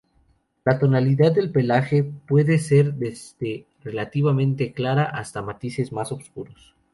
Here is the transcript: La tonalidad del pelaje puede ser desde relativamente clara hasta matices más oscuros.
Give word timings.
La 0.65 0.79
tonalidad 0.79 1.31
del 1.31 1.51
pelaje 1.51 2.01
puede 2.03 2.57
ser 2.57 2.95
desde 2.95 3.67
relativamente 3.83 4.73
clara 4.73 5.03
hasta 5.03 5.43
matices 5.43 5.91
más 5.91 6.11
oscuros. 6.11 6.73